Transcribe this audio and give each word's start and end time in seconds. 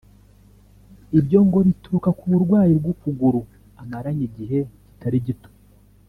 Ibyo 1.19 1.39
ngo 1.45 1.57
bituruka 1.67 2.09
ku 2.17 2.23
burwayi 2.31 2.73
bw’ukuguru 2.79 3.41
amaranye 3.81 4.23
igihe 4.29 4.59
kitari 4.91 5.17
gito 5.27 5.49